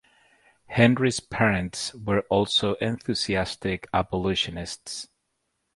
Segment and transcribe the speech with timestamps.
[0.65, 5.07] Henry's parents were also enthusiastic abolitionists.